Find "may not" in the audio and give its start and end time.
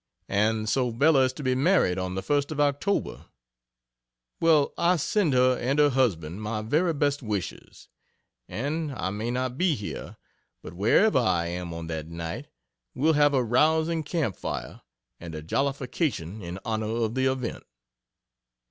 9.11-9.59